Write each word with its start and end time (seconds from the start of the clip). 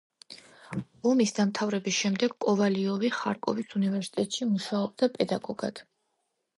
ომის 1.09 1.33
დამთავრების 1.39 1.97
შემდეგ 1.99 2.35
კოვალიოვი 2.47 3.13
ხარკოვის 3.21 3.79
უნივერსიტეტში 3.83 4.53
მუშაობდა 4.57 5.15
პედაგოგად. 5.21 5.89